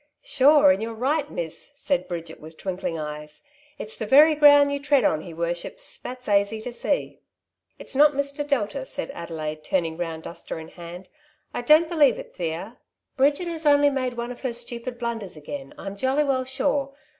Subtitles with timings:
[0.01, 1.29] '^ Sure and you're right.
[1.31, 3.43] Miss/' said Bridget with twinkling eyes."
[3.77, 7.19] It's the very ground you tread on he worships, that's aisy to see."
[7.79, 8.41] ''It's not Mr.
[8.41, 11.09] Delta," said Adelaide, turning round duster in hand.''
[11.53, 12.79] I don't believe it, Thea.
[13.15, 16.95] Bridget has only made one of her stupid blunders again, I'*m jolly well sure.